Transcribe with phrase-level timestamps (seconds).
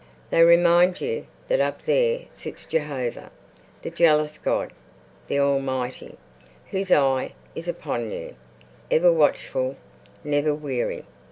[0.31, 3.29] They remind you that up there sits Jehovah,
[3.83, 4.73] the jealous God,
[5.27, 6.17] the Almighty,
[6.71, 8.33] Whose eye is upon you,
[8.89, 9.75] ever watchful,
[10.23, 11.03] never weary.